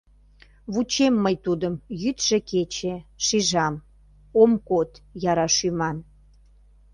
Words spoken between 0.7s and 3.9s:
Вучем мый тудым йӱдшӧ-кече, Шижам: